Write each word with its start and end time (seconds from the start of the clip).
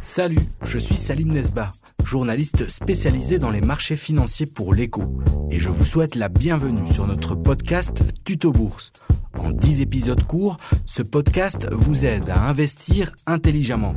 Salut, 0.00 0.40
je 0.62 0.78
suis 0.78 0.96
Salim 0.96 1.30
Nesba, 1.30 1.72
journaliste 2.04 2.70
spécialisé 2.70 3.38
dans 3.38 3.50
les 3.50 3.60
marchés 3.60 3.96
financiers 3.96 4.46
pour 4.46 4.72
l'écho, 4.72 5.02
et 5.50 5.60
je 5.60 5.68
vous 5.68 5.84
souhaite 5.84 6.14
la 6.14 6.30
bienvenue 6.30 6.90
sur 6.90 7.06
notre 7.06 7.34
podcast 7.34 8.02
Tuto 8.24 8.50
Bourse. 8.50 8.92
En 9.38 9.50
10 9.50 9.82
épisodes 9.82 10.24
courts, 10.24 10.56
ce 10.86 11.02
podcast 11.02 11.68
vous 11.70 12.06
aide 12.06 12.30
à 12.30 12.48
investir 12.48 13.12
intelligemment. 13.26 13.94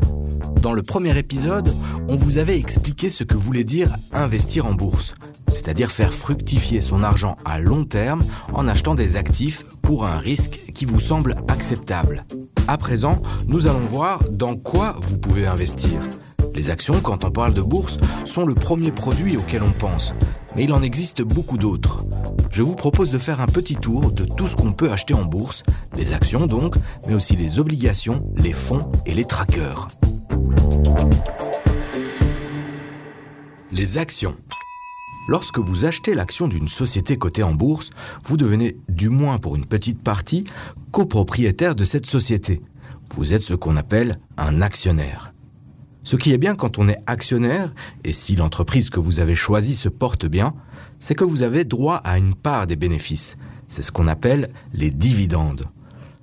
Dans 0.61 0.73
le 0.73 0.84
premier 0.84 1.18
épisode, 1.18 1.73
on 2.09 2.17
vous 2.17 2.38
avait 2.38 2.59
expliqué 2.59 3.09
ce 3.09 3.23
que 3.23 3.38
voulait 3.38 3.63
dire 3.63 3.95
investir 4.11 4.65
en 4.65 4.73
bourse, 4.73 5.15
c'est-à-dire 5.47 5.91
faire 5.91 6.13
fructifier 6.13 6.81
son 6.81 7.01
argent 7.01 7.38
à 7.45 7.59
long 7.59 7.85
terme 7.85 8.25
en 8.51 8.67
achetant 8.67 8.95
des 8.95 9.15
actifs 9.15 9.63
pour 9.81 10.05
un 10.05 10.17
risque 10.17 10.59
qui 10.73 10.83
vous 10.83 10.99
semble 10.99 11.38
acceptable. 11.47 12.25
À 12.67 12.77
présent, 12.77 13.21
nous 13.47 13.67
allons 13.67 13.85
voir 13.85 14.20
dans 14.29 14.55
quoi 14.55 14.95
vous 15.02 15.17
pouvez 15.17 15.45
investir. 15.45 15.99
Les 16.55 16.70
actions, 16.70 16.99
quand 17.02 17.23
on 17.23 17.31
parle 17.31 17.53
de 17.53 17.61
bourse, 17.61 17.98
sont 18.25 18.45
le 18.45 18.53
premier 18.53 18.91
produit 18.91 19.38
auquel 19.38 19.63
on 19.63 19.71
pense, 19.71 20.13
mais 20.55 20.66
il 20.66 20.73
en 20.73 20.81
existe 20.81 21.23
beaucoup 21.23 21.58
d'autres. 21.58 22.05
Je 22.52 22.61
vous 22.61 22.75
propose 22.75 23.11
de 23.11 23.17
faire 23.17 23.41
un 23.41 23.47
petit 23.47 23.75
tour 23.75 24.11
de 24.11 24.25
tout 24.25 24.47
ce 24.47 24.55
qu'on 24.55 24.71
peut 24.71 24.91
acheter 24.91 25.16
en 25.16 25.25
bourse, 25.25 25.63
les 25.95 26.13
actions 26.13 26.45
donc, 26.45 26.75
mais 27.08 27.16
aussi 27.16 27.35
les 27.35 27.59
obligations, 27.59 28.23
les 28.35 28.53
fonds 28.53 28.91
et 29.05 29.16
les 29.16 29.25
trackers. 29.25 29.88
Les 33.72 33.97
actions. 33.97 34.35
Lorsque 35.27 35.59
vous 35.59 35.86
achetez 35.86 36.13
l'action 36.16 36.48
d'une 36.48 36.68
société 36.68 37.18
cotée 37.18 37.44
en 37.44 37.54
bourse, 37.54 37.91
vous 38.26 38.36
devenez, 38.36 38.76
du 38.90 39.09
moins 39.09 39.38
pour 39.38 39.55
une 39.55 39.66
petite 39.66 40.02
partie, 40.02 40.44
copropriétaire 40.91 41.76
de 41.76 41.86
cette 41.86 42.05
société. 42.05 42.62
Vous 43.16 43.34
êtes 43.34 43.41
ce 43.41 43.54
qu'on 43.54 43.78
appelle 43.78 44.20
un 44.38 44.62
actionnaire. 44.62 45.34
Ce 46.04 46.17
qui 46.17 46.34
est 46.34 46.38
bien 46.38 46.55
quand 46.55 46.78
on 46.78 46.90
est 46.90 46.98
actionnaire, 47.08 47.73
et 48.03 48.12
si 48.12 48.36
l'entreprise 48.36 48.89
que 48.89 49.00
vous 49.00 49.22
avez 49.22 49.36
choisie 49.36 49.75
se 49.75 49.88
porte 49.88 50.25
bien, 50.25 50.53
c'est 51.00 51.16
que 51.16 51.23
vous 51.23 51.42
avez 51.42 51.64
droit 51.64 52.02
à 52.03 52.17
une 52.17 52.36
part 52.36 52.67
des 52.67 52.75
bénéfices. 52.75 53.38
C'est 53.69 53.81
ce 53.81 53.94
qu'on 53.94 54.08
appelle 54.08 54.50
les 54.73 54.92
dividendes. 54.92 55.69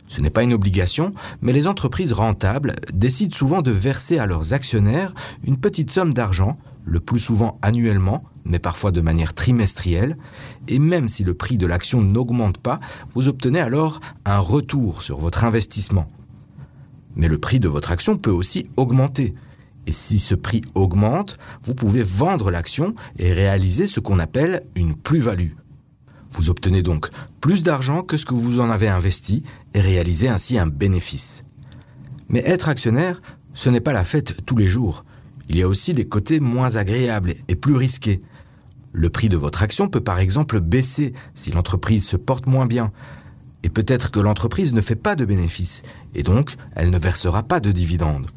Ce 0.06 0.20
n'est 0.20 0.30
pas 0.30 0.42
une 0.42 0.52
obligation, 0.52 1.12
mais 1.40 1.52
les 1.52 1.68
entreprises 1.68 2.12
rentables 2.12 2.74
décident 2.92 3.34
souvent 3.34 3.62
de 3.62 3.70
verser 3.70 4.18
à 4.18 4.26
leurs 4.26 4.52
actionnaires 4.52 5.14
une 5.44 5.56
petite 5.56 5.90
somme 5.90 6.12
d'argent, 6.12 6.58
le 6.84 7.00
plus 7.00 7.18
souvent 7.18 7.58
annuellement, 7.62 8.24
mais 8.44 8.58
parfois 8.58 8.90
de 8.90 9.00
manière 9.00 9.34
trimestrielle, 9.34 10.16
et 10.68 10.78
même 10.78 11.08
si 11.08 11.24
le 11.24 11.34
prix 11.34 11.58
de 11.58 11.66
l'action 11.66 12.00
n'augmente 12.00 12.58
pas, 12.58 12.80
vous 13.14 13.28
obtenez 13.28 13.60
alors 13.60 14.00
un 14.24 14.38
retour 14.38 15.02
sur 15.02 15.18
votre 15.18 15.44
investissement. 15.44 16.10
Mais 17.16 17.28
le 17.28 17.38
prix 17.38 17.60
de 17.60 17.68
votre 17.68 17.92
action 17.92 18.16
peut 18.16 18.30
aussi 18.30 18.68
augmenter. 18.76 19.34
Et 19.86 19.92
si 19.92 20.18
ce 20.18 20.34
prix 20.34 20.62
augmente, 20.74 21.38
vous 21.64 21.74
pouvez 21.74 22.02
vendre 22.02 22.50
l'action 22.50 22.94
et 23.18 23.32
réaliser 23.32 23.86
ce 23.86 24.00
qu'on 24.00 24.18
appelle 24.18 24.62
une 24.76 24.94
plus-value. 24.94 25.52
Vous 26.30 26.48
obtenez 26.48 26.82
donc 26.82 27.08
plus 27.40 27.62
d'argent 27.62 28.02
que 28.02 28.16
ce 28.16 28.24
que 28.24 28.34
vous 28.34 28.60
en 28.60 28.70
avez 28.70 28.88
investi 28.88 29.42
et 29.74 29.80
réalisez 29.80 30.28
ainsi 30.28 30.58
un 30.58 30.66
bénéfice. 30.66 31.44
Mais 32.28 32.40
être 32.46 32.68
actionnaire, 32.68 33.20
ce 33.54 33.68
n'est 33.70 33.80
pas 33.80 33.92
la 33.92 34.04
fête 34.04 34.46
tous 34.46 34.56
les 34.56 34.68
jours. 34.68 35.04
Il 35.50 35.58
y 35.58 35.64
a 35.64 35.68
aussi 35.68 35.94
des 35.94 36.04
côtés 36.04 36.38
moins 36.38 36.76
agréables 36.76 37.34
et 37.48 37.56
plus 37.56 37.74
risqués. 37.74 38.20
Le 38.92 39.10
prix 39.10 39.28
de 39.28 39.36
votre 39.36 39.64
action 39.64 39.88
peut 39.88 40.00
par 40.00 40.20
exemple 40.20 40.60
baisser 40.60 41.12
si 41.34 41.50
l'entreprise 41.50 42.06
se 42.06 42.16
porte 42.16 42.46
moins 42.46 42.66
bien. 42.66 42.92
Et 43.64 43.68
peut-être 43.68 44.12
que 44.12 44.20
l'entreprise 44.20 44.72
ne 44.72 44.80
fait 44.80 44.94
pas 44.94 45.16
de 45.16 45.24
bénéfices, 45.24 45.82
et 46.14 46.22
donc 46.22 46.54
elle 46.76 46.90
ne 46.90 46.98
versera 46.98 47.42
pas 47.42 47.58
de 47.58 47.72
dividendes. 47.72 48.28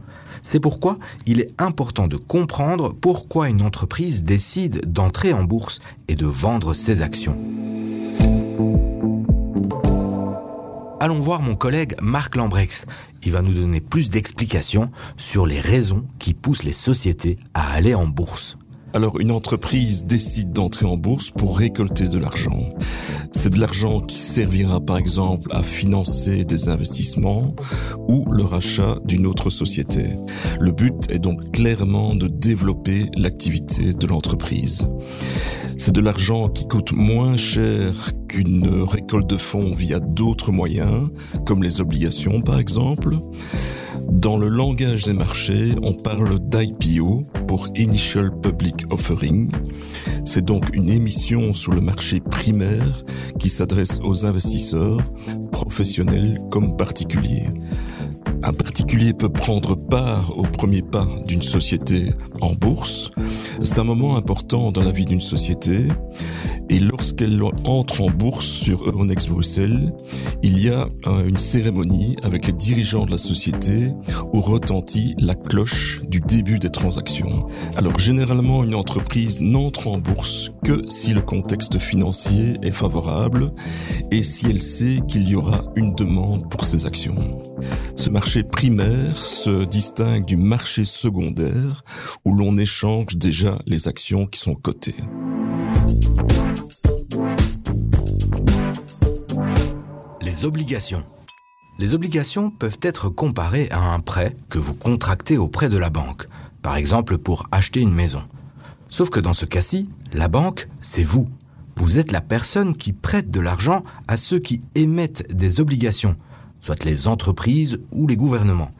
C'est 0.41 0.59
pourquoi 0.59 0.97
il 1.27 1.39
est 1.39 1.53
important 1.59 2.07
de 2.07 2.17
comprendre 2.17 2.95
pourquoi 2.99 3.47
une 3.47 3.61
entreprise 3.61 4.23
décide 4.23 4.91
d'entrer 4.91 5.33
en 5.33 5.43
bourse 5.43 5.81
et 6.07 6.15
de 6.15 6.25
vendre 6.25 6.73
ses 6.73 7.03
actions. 7.03 7.37
Allons 11.03 11.19
voir 11.19 11.41
mon 11.41 11.55
collègue 11.55 11.97
Marc 12.01 12.37
Lambrecht. 12.37 12.85
Il 13.23 13.33
va 13.33 13.41
nous 13.41 13.53
donner 13.53 13.81
plus 13.81 14.09
d'explications 14.09 14.89
sur 15.17 15.45
les 15.45 15.59
raisons 15.59 16.05
qui 16.17 16.33
poussent 16.33 16.63
les 16.63 16.71
sociétés 16.71 17.37
à 17.53 17.73
aller 17.73 17.93
en 17.93 18.07
bourse. 18.07 18.57
Alors 18.93 19.19
une 19.19 19.31
entreprise 19.31 20.05
décide 20.05 20.53
d'entrer 20.53 20.85
en 20.85 20.95
bourse 20.95 21.29
pour 21.29 21.57
récolter 21.57 22.07
de 22.07 22.17
l'argent. 22.17 22.73
C'est 23.33 23.51
de 23.51 23.59
l'argent 23.59 23.99
qui 23.99 24.17
servira 24.17 24.79
par 24.79 24.95
exemple 24.95 25.49
à 25.51 25.61
financer 25.61 26.45
des 26.45 26.69
investissements 26.69 27.53
ou 28.07 28.23
le 28.31 28.43
rachat 28.43 28.95
d'une 29.03 29.25
autre 29.25 29.49
société. 29.49 30.05
Le 30.61 30.71
but 30.71 31.11
est 31.11 31.19
donc 31.19 31.51
clairement 31.51 32.15
de 32.15 32.27
développer 32.27 33.09
l'activité 33.17 33.93
de 33.93 34.07
l'entreprise. 34.07 34.87
C'est 35.75 35.91
de 35.91 35.99
l'argent 35.99 36.47
qui 36.47 36.65
coûte 36.65 36.93
moins 36.93 37.35
cher 37.35 37.91
qu'une 38.33 38.81
récolte 38.81 39.29
de 39.29 39.37
fonds 39.37 39.75
via 39.75 39.99
d'autres 39.99 40.51
moyens, 40.51 41.11
comme 41.45 41.61
les 41.61 41.81
obligations 41.81 42.41
par 42.41 42.57
exemple. 42.57 43.19
Dans 44.09 44.37
le 44.37 44.47
langage 44.47 45.03
des 45.03 45.13
marchés, 45.13 45.75
on 45.83 45.93
parle 45.93 46.39
d'IPO 46.39 47.25
pour 47.47 47.69
Initial 47.75 48.31
Public 48.41 48.91
Offering. 48.91 49.51
C'est 50.25 50.43
donc 50.43 50.75
une 50.75 50.89
émission 50.89 51.53
sur 51.53 51.73
le 51.73 51.81
marché 51.81 52.21
primaire 52.21 53.03
qui 53.37 53.49
s'adresse 53.49 53.99
aux 54.03 54.25
investisseurs, 54.25 54.97
professionnels 55.51 56.39
comme 56.49 56.75
particuliers. 56.75 57.49
Un 58.45 58.51
particulier 58.51 59.13
peut 59.13 59.29
prendre 59.29 59.75
part 59.75 60.37
au 60.37 60.43
premier 60.43 60.81
pas 60.81 61.07
d'une 61.25 61.41
société 61.41 62.11
en 62.41 62.53
bourse. 62.53 63.09
C'est 63.61 63.79
un 63.79 63.85
moment 63.85 64.17
important 64.17 64.73
dans 64.73 64.83
la 64.83 64.91
vie 64.91 65.05
d'une 65.05 65.21
société. 65.21 65.87
Et 66.69 66.79
lorsqu'elle 66.79 67.41
entre 67.65 68.01
en 68.01 68.09
bourse 68.09 68.45
sur 68.45 68.83
Euronext 68.83 69.29
Bruxelles, 69.29 69.93
il 70.41 70.59
y 70.59 70.69
a 70.69 70.87
une 71.25 71.37
cérémonie 71.37 72.15
avec 72.23 72.47
les 72.47 72.53
dirigeants 72.53 73.05
de 73.05 73.11
la 73.11 73.17
société 73.17 73.91
où 74.33 74.41
retentit 74.41 75.15
la 75.19 75.35
cloche 75.35 76.01
du 76.07 76.19
début 76.19 76.59
des 76.59 76.69
transactions. 76.69 77.45
Alors 77.77 77.99
généralement, 77.99 78.63
une 78.63 78.75
entreprise 78.75 79.39
n'entre 79.39 79.87
en 79.87 79.99
bourse 79.99 80.51
que 80.65 80.89
si 80.89 81.13
le 81.13 81.21
contexte 81.21 81.79
financier 81.79 82.57
est 82.61 82.71
favorable 82.71 83.53
et 84.11 84.23
si 84.23 84.47
elle 84.49 84.61
sait 84.61 84.99
qu'il 85.07 85.29
y 85.29 85.35
aura 85.35 85.63
une 85.75 85.93
demande 85.95 86.49
pour 86.49 86.65
ses 86.65 86.85
actions. 86.85 87.41
Ce 87.95 88.09
marché 88.09 88.32
primaire 88.41 89.15
se 89.15 89.63
distingue 89.63 90.25
du 90.25 90.37
marché 90.37 90.85
secondaire 90.85 91.83
où 92.25 92.33
l'on 92.33 92.57
échange 92.57 93.15
déjà 93.15 93.59
les 93.67 93.87
actions 93.87 94.25
qui 94.25 94.39
sont 94.39 94.55
cotées. 94.55 94.95
Les 100.21 100.45
obligations. 100.45 101.03
Les 101.77 101.93
obligations 101.93 102.49
peuvent 102.49 102.79
être 102.81 103.09
comparées 103.09 103.67
à 103.69 103.93
un 103.93 103.99
prêt 103.99 104.35
que 104.49 104.57
vous 104.57 104.73
contractez 104.73 105.37
auprès 105.37 105.69
de 105.69 105.77
la 105.77 105.91
banque, 105.91 106.25
par 106.63 106.75
exemple 106.75 107.19
pour 107.19 107.47
acheter 107.51 107.81
une 107.81 107.93
maison. 107.93 108.23
Sauf 108.89 109.11
que 109.11 109.19
dans 109.19 109.33
ce 109.33 109.45
cas-ci, 109.45 109.89
la 110.11 110.27
banque, 110.27 110.67
c'est 110.81 111.03
vous. 111.03 111.27
Vous 111.75 111.99
êtes 111.99 112.11
la 112.11 112.21
personne 112.21 112.75
qui 112.75 112.93
prête 112.93 113.29
de 113.29 113.39
l'argent 113.39 113.83
à 114.07 114.17
ceux 114.17 114.39
qui 114.39 114.61
émettent 114.75 115.35
des 115.35 115.59
obligations, 115.59 116.15
soit 116.63 116.85
les 116.85 117.09
entreprises 117.09 117.79
ou 117.91 118.07
les 118.07 118.15
gouvernements. 118.15 118.71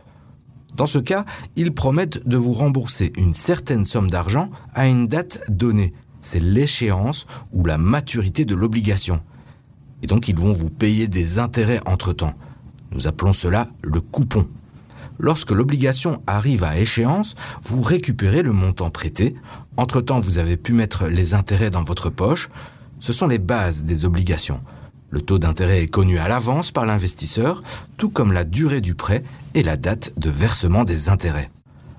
Dans 0.75 0.85
ce 0.85 0.99
cas, 0.99 1.25
ils 1.57 1.73
promettent 1.73 2.25
de 2.25 2.38
vous 2.38 2.53
rembourser 2.53 3.11
une 3.17 3.33
certaine 3.33 3.83
somme 3.83 4.09
d'argent 4.09 4.49
à 4.73 4.88
une 4.88 5.07
date 5.07 5.44
donnée. 5.49 5.93
C'est 6.22 6.39
l'échéance 6.39 7.25
ou 7.51 7.66
la 7.66 7.77
maturité 7.77 8.45
de 8.45 8.55
l'obligation. 8.55 9.22
Et 10.01 10.07
donc 10.07 10.29
ils 10.29 10.39
vont 10.39 10.53
vous 10.53 10.69
payer 10.69 11.09
des 11.09 11.39
intérêts 11.39 11.81
entre-temps. 11.85 12.33
Nous 12.93 13.05
appelons 13.05 13.33
cela 13.33 13.67
le 13.83 13.99
coupon. 13.99 14.47
Lorsque 15.19 15.51
l'obligation 15.51 16.23
arrive 16.25 16.63
à 16.63 16.78
échéance, 16.79 17.35
vous 17.63 17.81
récupérez 17.81 18.43
le 18.43 18.53
montant 18.53 18.91
prêté. 18.91 19.35
Entre-temps, 19.75 20.22
vous 20.22 20.37
avez 20.37 20.55
pu 20.55 20.72
mettre 20.72 21.08
les 21.08 21.34
intérêts 21.34 21.69
dans 21.69 21.84
votre 21.84 22.09
poche. 22.09 22.49
Ce 23.02 23.11
sont 23.11 23.28
les 23.28 23.40
bases 23.40 23.84
des 23.84 24.05
obligations. 24.05 24.61
Le 25.13 25.21
taux 25.21 25.37
d'intérêt 25.37 25.83
est 25.83 25.89
connu 25.89 26.17
à 26.17 26.27
l'avance 26.27 26.71
par 26.71 26.87
l'investisseur, 26.87 27.61
tout 27.97 28.09
comme 28.09 28.33
la 28.33 28.45
durée 28.45 28.81
du 28.81 28.95
prêt 28.95 29.21
et 29.53 29.61
la 29.61 29.77
date 29.77 30.13
de 30.17 30.31
versement 30.31 30.85
des 30.85 31.09
intérêts. 31.09 31.51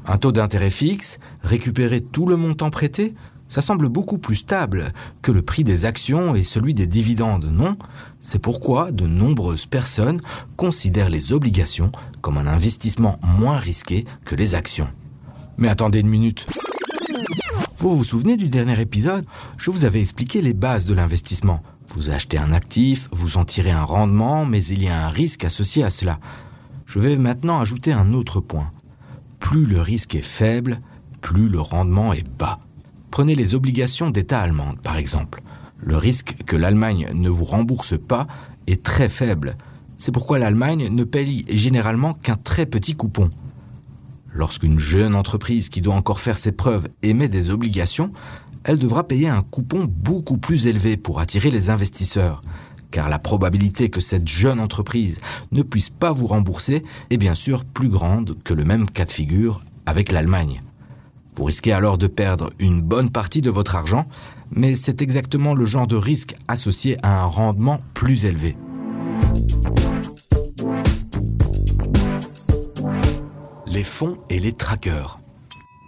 Un 0.05 0.16
taux 0.16 0.32
d'intérêt 0.32 0.72
fixe, 0.72 1.20
récupérer 1.40 2.00
tout 2.00 2.26
le 2.26 2.34
montant 2.34 2.70
prêté, 2.70 3.14
ça 3.46 3.62
semble 3.62 3.88
beaucoup 3.88 4.19
plus 4.19 4.34
stable 4.34 4.90
que 5.22 5.31
le 5.31 5.43
prix 5.43 5.62
des 5.62 5.84
actions 5.84 6.34
et 6.34 6.43
celui 6.43 6.75
des 6.75 6.88
dividendes, 6.88 7.44
non? 7.52 7.76
C'est 8.19 8.40
pourquoi 8.40 8.90
de 8.90 9.06
nombreuses 9.06 9.66
personnes 9.66 10.20
considèrent 10.56 11.08
les 11.08 11.32
obligations 11.32 11.93
comme 12.20 12.37
un 12.37 12.49
investissement 12.49 13.20
moins 13.22 13.58
risqué 13.58 14.06
que 14.25 14.34
les 14.34 14.56
actions. 14.56 14.88
Mais 15.56 15.69
attendez 15.69 16.00
une 16.00 16.08
minute. 16.08 16.49
Vous 17.76 17.96
vous 17.96 18.02
souvenez 18.02 18.37
du 18.37 18.49
dernier 18.49 18.81
épisode? 18.81 19.25
Je 19.56 19.70
vous 19.70 19.84
avais 19.84 20.00
expliqué 20.00 20.43
les 20.43 20.55
bases 20.55 20.87
de 20.87 20.94
l'investissement. 20.94 21.62
Vous 21.89 22.11
achetez 22.11 22.39
un 22.39 22.53
actif, 22.53 23.09
vous 23.13 23.37
en 23.37 23.45
tirez 23.45 23.71
un 23.71 23.85
rendement, 23.85 24.47
mais 24.47 24.65
il 24.65 24.83
y 24.83 24.89
a 24.89 25.07
un 25.07 25.11
risque 25.11 25.45
associé 25.45 25.85
à 25.85 25.91
cela. 25.91 26.19
Je 26.87 26.99
vais 26.99 27.17
maintenant 27.17 27.61
ajouter 27.61 27.93
un 27.93 28.13
autre 28.13 28.41
point 28.41 28.71
plus 29.45 29.67
le 29.67 29.83
risque 29.83 30.15
est 30.15 30.23
faible, 30.23 30.79
plus 31.21 31.49
le 31.49 31.61
rendement 31.61 32.15
est 32.15 32.27
bas. 32.27 32.59
Prenez 33.11 33.35
les 33.35 33.55
obligations 33.55 34.09
d'État 34.09 34.41
allemandes, 34.41 34.81
par 34.81 34.97
exemple. 34.97 35.43
Le 35.77 35.99
risque 35.99 36.35
que 36.47 36.57
l'Allemagne 36.57 37.11
ne 37.13 37.29
vous 37.29 37.45
rembourse 37.45 37.99
pas 37.99 38.27
est 38.67 38.83
très 38.83 39.11
faible. 39.11 39.55
C'est 39.99 40.13
pourquoi 40.13 40.39
l'Allemagne 40.39 40.89
ne 40.91 41.05
paye 41.05 41.45
généralement 41.47 42.15
qu'un 42.15 42.37
très 42.37 42.65
petit 42.65 42.95
coupon. 42.95 43.29
Lorsqu'une 44.33 44.79
jeune 44.79 45.15
entreprise 45.15 45.69
qui 45.69 45.83
doit 45.83 45.95
encore 45.95 46.21
faire 46.21 46.39
ses 46.39 46.53
preuves 46.53 46.89
émet 47.03 47.29
des 47.29 47.51
obligations, 47.51 48.13
elle 48.64 48.78
devra 48.78 49.06
payer 49.06 49.28
un 49.28 49.43
coupon 49.43 49.87
beaucoup 49.88 50.38
plus 50.38 50.66
élevé 50.66 50.96
pour 50.96 51.20
attirer 51.20 51.50
les 51.50 51.70
investisseurs, 51.70 52.40
car 52.90 53.08
la 53.08 53.19
probabilité 53.19 53.90
que 53.90 54.00
cette 54.00 54.26
jeune 54.26 54.61
entreprise 54.61 55.20
ne 55.52 55.62
puisse 55.62 55.90
pas 55.90 56.12
vous 56.12 56.26
rembourser 56.26 56.82
est 57.11 57.16
bien 57.16 57.34
sûr 57.34 57.64
plus 57.64 57.88
grande 57.88 58.37
que 58.43 58.55
le 58.55 58.64
même 58.64 58.88
cas 58.88 59.05
de 59.05 59.11
figure 59.11 59.62
avec 59.84 60.11
l'Allemagne. 60.11 60.62
Vous 61.37 61.44
risquez 61.44 61.72
alors 61.72 61.99
de 61.99 62.06
perdre 62.06 62.49
une 62.61 62.81
bonne 62.81 63.11
partie 63.11 63.40
de 63.40 63.50
votre 63.50 63.75
argent, 63.75 64.06
mais 64.52 64.75
c'est 64.75 65.02
exactement 65.02 65.55
le 65.55 65.66
genre 65.66 65.88
de 65.88 65.96
risque 65.96 66.37
associé 66.49 66.96
à 67.02 67.22
un 67.22 67.26
rendement 67.26 67.81
plus 67.93 68.25
élevé. 68.25 68.56
Les 73.66 73.82
fonds 73.82 74.16
et 74.31 74.38
les 74.38 74.52
trackers. 74.52 75.24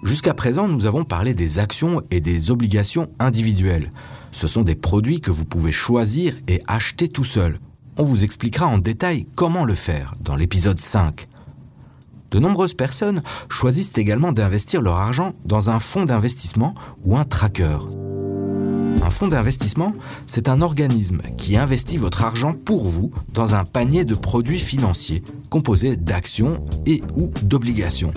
Jusqu'à 0.02 0.34
présent, 0.34 0.68
nous 0.68 0.86
avons 0.86 1.04
parlé 1.04 1.32
des 1.32 1.58
actions 1.58 2.02
et 2.10 2.20
des 2.20 2.50
obligations 2.50 3.10
individuelles. 3.18 3.90
Ce 4.30 4.46
sont 4.46 4.62
des 4.62 4.74
produits 4.74 5.20
que 5.20 5.30
vous 5.30 5.46
pouvez 5.46 5.72
choisir 5.72 6.34
et 6.48 6.62
acheter 6.66 7.08
tout 7.08 7.24
seul. 7.24 7.58
On 7.96 8.02
vous 8.02 8.22
expliquera 8.22 8.66
en 8.66 8.78
détail 8.78 9.24
comment 9.36 9.64
le 9.64 9.74
faire 9.74 10.14
dans 10.20 10.36
l'épisode 10.36 10.78
5. 10.78 11.26
De 12.30 12.38
nombreuses 12.38 12.74
personnes 12.74 13.22
choisissent 13.48 13.96
également 13.96 14.32
d'investir 14.32 14.82
leur 14.82 14.96
argent 14.96 15.32
dans 15.46 15.70
un 15.70 15.80
fonds 15.80 16.04
d'investissement 16.04 16.74
ou 17.04 17.16
un 17.16 17.24
tracker. 17.24 17.78
Un 19.02 19.10
fonds 19.10 19.28
d'investissement, 19.28 19.94
c'est 20.26 20.48
un 20.48 20.60
organisme 20.60 21.22
qui 21.38 21.56
investit 21.56 21.96
votre 21.96 22.22
argent 22.24 22.52
pour 22.52 22.86
vous 22.86 23.12
dans 23.32 23.54
un 23.54 23.64
panier 23.64 24.04
de 24.04 24.14
produits 24.14 24.58
financiers 24.58 25.22
composé 25.48 25.96
d'actions 25.96 26.62
et 26.84 27.02
ou 27.14 27.30
d'obligations. 27.42 28.12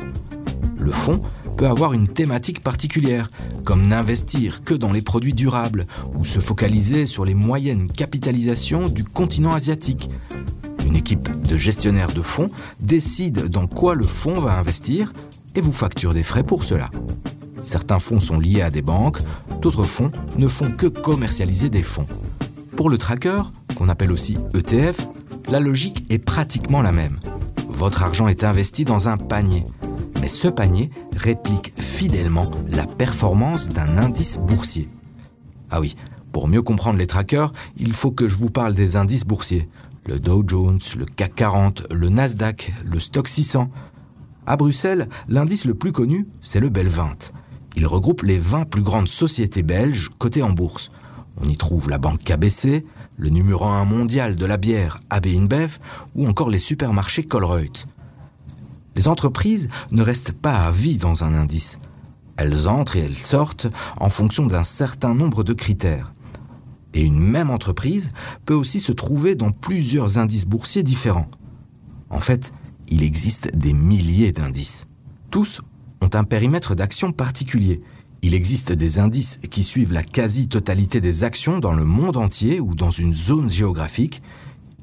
Le 0.77 0.91
fonds 0.91 1.19
peut 1.59 1.67
avoir 1.67 1.91
une 1.91 2.07
thématique 2.07 2.63
particulière, 2.63 3.29
comme 3.65 3.85
n'investir 3.85 4.63
que 4.63 4.73
dans 4.73 4.93
les 4.93 5.01
produits 5.01 5.33
durables 5.33 5.87
ou 6.17 6.23
se 6.23 6.39
focaliser 6.39 7.05
sur 7.05 7.25
les 7.25 7.33
moyennes 7.33 7.91
capitalisations 7.91 8.87
du 8.87 9.03
continent 9.03 9.53
asiatique. 9.53 10.09
Une 10.85 10.95
équipe 10.95 11.29
de 11.45 11.57
gestionnaires 11.57 12.13
de 12.13 12.21
fonds 12.21 12.49
décide 12.79 13.49
dans 13.49 13.67
quoi 13.67 13.93
le 13.93 14.05
fonds 14.05 14.39
va 14.39 14.57
investir 14.57 15.11
et 15.53 15.59
vous 15.59 15.73
facture 15.73 16.13
des 16.13 16.23
frais 16.23 16.43
pour 16.43 16.63
cela. 16.63 16.89
Certains 17.63 17.99
fonds 17.99 18.21
sont 18.21 18.39
liés 18.39 18.61
à 18.61 18.71
des 18.71 18.81
banques, 18.81 19.19
d'autres 19.61 19.83
fonds 19.83 20.11
ne 20.37 20.47
font 20.47 20.71
que 20.71 20.87
commercialiser 20.87 21.69
des 21.69 21.83
fonds. 21.83 22.07
Pour 22.77 22.89
le 22.89 22.97
tracker, 22.97 23.41
qu'on 23.75 23.89
appelle 23.89 24.13
aussi 24.13 24.37
ETF, 24.53 25.09
la 25.49 25.59
logique 25.59 26.05
est 26.09 26.19
pratiquement 26.19 26.81
la 26.81 26.93
même. 26.93 27.19
Votre 27.67 28.03
argent 28.03 28.29
est 28.29 28.45
investi 28.45 28.85
dans 28.85 29.09
un 29.09 29.17
panier, 29.17 29.65
ce 30.29 30.47
panier 30.47 30.89
réplique 31.15 31.73
fidèlement 31.75 32.49
la 32.69 32.85
performance 32.85 33.69
d'un 33.69 33.97
indice 33.97 34.37
boursier. 34.37 34.87
Ah 35.71 35.81
oui, 35.81 35.95
pour 36.31 36.47
mieux 36.47 36.61
comprendre 36.61 36.97
les 36.97 37.07
trackers, 37.07 37.51
il 37.77 37.93
faut 37.93 38.11
que 38.11 38.27
je 38.27 38.37
vous 38.37 38.49
parle 38.49 38.75
des 38.75 38.95
indices 38.95 39.25
boursiers. 39.25 39.67
Le 40.05 40.19
Dow 40.19 40.43
Jones, 40.47 40.79
le 40.97 41.05
CAC 41.05 41.35
40, 41.35 41.93
le 41.93 42.09
Nasdaq, 42.09 42.71
le 42.85 42.99
Stock 42.99 43.27
600. 43.27 43.69
À 44.45 44.57
Bruxelles, 44.57 45.09
l'indice 45.27 45.65
le 45.65 45.75
plus 45.75 45.91
connu, 45.91 46.27
c'est 46.41 46.59
le 46.59 46.69
Bel 46.69 46.87
20. 46.87 47.31
Il 47.75 47.85
regroupe 47.85 48.23
les 48.23 48.37
20 48.37 48.65
plus 48.65 48.81
grandes 48.81 49.07
sociétés 49.07 49.63
belges 49.63 50.09
cotées 50.17 50.43
en 50.43 50.49
bourse. 50.49 50.91
On 51.37 51.47
y 51.47 51.57
trouve 51.57 51.89
la 51.89 51.97
banque 51.97 52.23
KBC, 52.23 52.85
le 53.17 53.29
numéro 53.29 53.65
1 53.65 53.85
mondial 53.85 54.35
de 54.35 54.45
la 54.45 54.57
bière 54.57 54.99
AB 55.09 55.27
InBev 55.27 55.77
ou 56.15 56.27
encore 56.27 56.49
les 56.49 56.59
supermarchés 56.59 57.23
Colruyt. 57.23 57.85
Les 58.99 59.07
entreprises 59.07 59.69
ne 59.91 60.01
restent 60.01 60.33
pas 60.33 60.65
à 60.65 60.73
vie 60.73 60.97
dans 60.97 61.23
un 61.23 61.33
indice. 61.33 61.79
Elles 62.35 62.67
entrent 62.67 62.97
et 62.97 62.99
elles 62.99 63.15
sortent 63.15 63.67
en 63.95 64.09
fonction 64.09 64.45
d'un 64.45 64.63
certain 64.63 65.15
nombre 65.15 65.45
de 65.45 65.53
critères. 65.53 66.13
Et 66.93 67.05
une 67.05 67.17
même 67.17 67.49
entreprise 67.49 68.11
peut 68.45 68.53
aussi 68.53 68.81
se 68.81 68.91
trouver 68.91 69.35
dans 69.35 69.51
plusieurs 69.51 70.17
indices 70.17 70.45
boursiers 70.45 70.83
différents. 70.83 71.31
En 72.09 72.19
fait, 72.19 72.51
il 72.89 73.01
existe 73.01 73.55
des 73.55 73.71
milliers 73.71 74.33
d'indices. 74.33 74.85
Tous 75.31 75.61
ont 76.01 76.09
un 76.13 76.25
périmètre 76.25 76.75
d'action 76.75 77.13
particulier. 77.13 77.79
Il 78.21 78.33
existe 78.33 78.73
des 78.73 78.99
indices 78.99 79.39
qui 79.49 79.63
suivent 79.63 79.93
la 79.93 80.03
quasi-totalité 80.03 80.99
des 80.99 81.23
actions 81.23 81.59
dans 81.59 81.71
le 81.71 81.85
monde 81.85 82.17
entier 82.17 82.59
ou 82.59 82.75
dans 82.75 82.91
une 82.91 83.13
zone 83.13 83.49
géographique. 83.49 84.21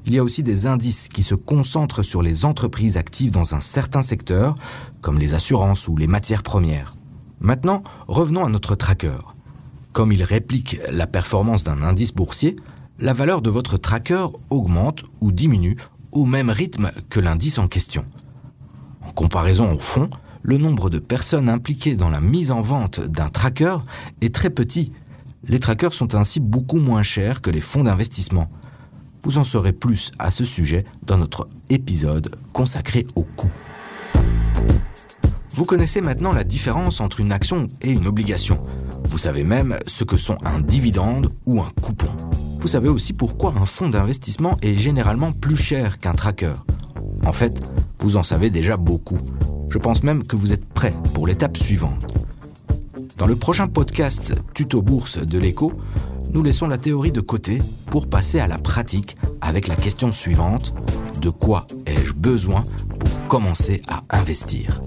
Il 0.07 0.13
y 0.13 0.19
a 0.19 0.23
aussi 0.23 0.41
des 0.41 0.67
indices 0.67 1.09
qui 1.09 1.21
se 1.21 1.35
concentrent 1.35 2.01
sur 2.01 2.21
les 2.21 2.45
entreprises 2.45 2.95
actives 2.95 3.31
dans 3.31 3.55
un 3.55 3.59
certain 3.59 4.01
secteur, 4.01 4.55
comme 5.01 5.19
les 5.19 5.33
assurances 5.33 5.89
ou 5.89 5.97
les 5.97 6.07
matières 6.07 6.43
premières. 6.43 6.95
Maintenant, 7.41 7.83
revenons 8.07 8.45
à 8.45 8.49
notre 8.49 8.75
tracker. 8.75 9.17
Comme 9.91 10.13
il 10.13 10.23
réplique 10.23 10.77
la 10.93 11.07
performance 11.07 11.65
d'un 11.65 11.81
indice 11.81 12.13
boursier, 12.13 12.55
la 12.99 13.11
valeur 13.11 13.41
de 13.41 13.49
votre 13.49 13.75
tracker 13.75 14.27
augmente 14.49 15.03
ou 15.19 15.33
diminue 15.33 15.75
au 16.13 16.23
même 16.23 16.51
rythme 16.51 16.89
que 17.09 17.19
l'indice 17.19 17.57
en 17.57 17.67
question. 17.67 18.05
En 19.05 19.11
comparaison 19.11 19.73
au 19.73 19.79
fond, 19.79 20.09
le 20.41 20.57
nombre 20.57 20.89
de 20.89 20.99
personnes 20.99 21.49
impliquées 21.49 21.97
dans 21.97 22.09
la 22.09 22.21
mise 22.21 22.51
en 22.51 22.61
vente 22.61 23.01
d'un 23.01 23.27
tracker 23.27 23.79
est 24.21 24.33
très 24.33 24.51
petit. 24.51 24.93
Les 25.49 25.59
trackers 25.59 25.93
sont 25.93 26.15
ainsi 26.15 26.39
beaucoup 26.39 26.79
moins 26.79 27.03
chers 27.03 27.41
que 27.41 27.49
les 27.49 27.59
fonds 27.59 27.83
d'investissement. 27.83 28.47
Vous 29.27 29.39
en 29.39 29.43
saurez 29.43 29.73
plus 29.73 30.11
à 30.19 30.31
ce 30.31 30.45
sujet 30.45 30.85
dans 31.05 31.17
notre 31.17 31.49
épisode 31.69 32.33
consacré 32.53 33.05
au 33.17 33.23
coût. 33.23 33.51
Vous 35.51 35.65
connaissez 35.65 35.99
maintenant 35.99 36.31
la 36.31 36.45
différence 36.45 37.01
entre 37.01 37.19
une 37.19 37.33
action 37.33 37.67
et 37.81 37.91
une 37.91 38.07
obligation. 38.07 38.57
Vous 39.03 39.17
savez 39.17 39.43
même 39.43 39.75
ce 39.85 40.05
que 40.05 40.15
sont 40.15 40.37
un 40.45 40.61
dividende 40.61 41.29
ou 41.45 41.59
un 41.59 41.69
coupon. 41.81 42.07
Vous 42.61 42.69
savez 42.69 42.87
aussi 42.87 43.11
pourquoi 43.11 43.53
un 43.61 43.65
fonds 43.65 43.89
d'investissement 43.89 44.57
est 44.61 44.75
généralement 44.75 45.33
plus 45.33 45.57
cher 45.57 45.99
qu'un 45.99 46.13
tracker. 46.13 46.55
En 47.25 47.33
fait, 47.33 47.61
vous 47.99 48.15
en 48.15 48.23
savez 48.23 48.49
déjà 48.49 48.77
beaucoup. 48.77 49.17
Je 49.69 49.77
pense 49.77 50.03
même 50.03 50.23
que 50.23 50.37
vous 50.37 50.53
êtes 50.53 50.65
prêt 50.69 50.93
pour 51.13 51.27
l'étape 51.27 51.57
suivante. 51.57 52.13
Dans 53.17 53.27
le 53.27 53.35
prochain 53.35 53.67
podcast 53.67 54.35
Tuto 54.53 54.81
Bourse 54.81 55.17
de 55.17 55.37
l'écho, 55.37 55.73
nous 56.33 56.43
laissons 56.43 56.67
la 56.67 56.77
théorie 56.77 57.11
de 57.11 57.21
côté 57.21 57.61
pour 57.87 58.07
passer 58.07 58.39
à 58.39 58.47
la 58.47 58.57
pratique 58.57 59.17
avec 59.41 59.67
la 59.67 59.75
question 59.75 60.11
suivante. 60.11 60.73
De 61.21 61.29
quoi 61.29 61.67
ai-je 61.85 62.13
besoin 62.13 62.65
pour 62.99 63.27
commencer 63.27 63.81
à 63.87 64.03
investir? 64.17 64.81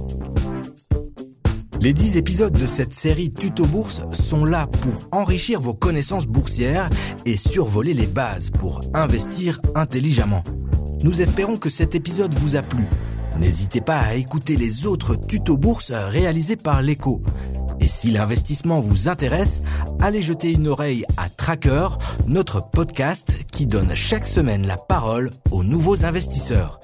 Les 1.81 1.93
10 1.93 2.19
épisodes 2.19 2.53
de 2.53 2.67
cette 2.67 2.95
série 2.95 3.31
Tuto 3.31 3.65
Bourse 3.65 4.03
sont 4.13 4.45
là 4.45 4.67
pour 4.67 5.09
enrichir 5.13 5.61
vos 5.61 5.75
connaissances 5.75 6.27
boursières 6.27 6.91
et 7.25 7.37
survoler 7.37 7.95
les 7.95 8.07
bases 8.07 8.51
pour 8.51 8.83
investir 8.93 9.61
intelligemment. 9.75 10.45
Nous 11.03 11.23
espérons 11.23 11.57
que 11.57 11.71
cet 11.71 11.95
épisode 11.95 12.35
vous 12.35 12.57
a 12.57 12.63
plu 12.63 12.85
N'hésitez 13.41 13.81
pas 13.81 13.99
à 13.99 14.15
écouter 14.17 14.57
les 14.57 14.85
autres 14.85 15.15
tutos 15.17 15.57
bourse 15.57 15.93
réalisés 15.93 16.57
par 16.57 16.83
l'écho. 16.83 17.23
Et 17.81 17.89
si 17.89 18.11
l'investissement 18.11 18.81
vous 18.81 19.09
intéresse, 19.09 19.63
allez 20.01 20.23
jeter 20.23 20.53
une 20.53 20.69
oreille 20.69 21.05
à 21.17 21.29
Tracker, 21.29 21.89
notre 22.27 22.63
podcast 22.71 23.45
qui 23.51 23.67
donne 23.67 23.95
chaque 23.95 24.27
semaine 24.27 24.67
la 24.67 24.77
parole 24.77 25.31
aux 25.51 25.65
nouveaux 25.65 26.05
investisseurs. 26.05 26.81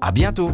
À 0.00 0.12
bientôt! 0.12 0.50